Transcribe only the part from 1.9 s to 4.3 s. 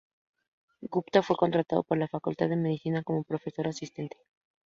la Facultad de Medicina como profesor asistente.